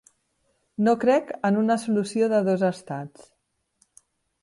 No 0.87 0.95
crec 1.03 1.29
en 1.51 1.61
una 1.65 1.79
solució 1.83 2.33
de 2.35 2.43
dos 2.51 2.67
estats. 2.73 3.33